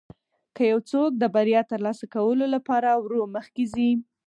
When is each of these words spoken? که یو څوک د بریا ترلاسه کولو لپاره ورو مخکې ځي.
که 0.55 0.63
یو 0.71 0.79
څوک 0.91 1.11
د 1.17 1.23
بریا 1.35 1.61
ترلاسه 1.71 2.05
کولو 2.15 2.45
لپاره 2.55 2.89
ورو 3.03 3.21
مخکې 3.35 3.63
ځي. 3.73 3.91